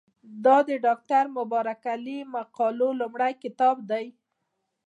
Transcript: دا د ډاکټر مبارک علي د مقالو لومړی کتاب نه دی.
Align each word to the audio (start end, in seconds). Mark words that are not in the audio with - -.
دا 0.45 0.57
د 0.69 0.71
ډاکټر 0.85 1.25
مبارک 1.37 1.81
علي 1.93 2.19
د 2.25 2.29
مقالو 2.35 2.89
لومړی 3.01 3.33
کتاب 3.43 3.75
نه 3.81 3.87
دی. 3.89 4.05